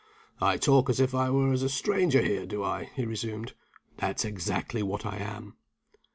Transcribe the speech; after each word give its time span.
"I 0.41 0.57
talk 0.57 0.89
as 0.89 0.99
if 0.99 1.13
I 1.13 1.29
was 1.29 1.61
a 1.61 1.69
stranger 1.69 2.23
here, 2.23 2.47
do 2.47 2.63
I?" 2.63 2.89
he 2.95 3.05
resumed. 3.05 3.53
"That's 3.97 4.25
exactly 4.25 4.81
what 4.81 5.05
I 5.05 5.17
am. 5.17 5.57